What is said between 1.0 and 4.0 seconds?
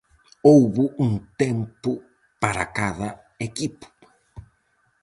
un tempo para cada equipo.